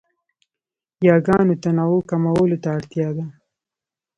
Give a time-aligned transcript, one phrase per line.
[1.07, 3.25] یاګانو تنوع کمولو ته اړتیا ده.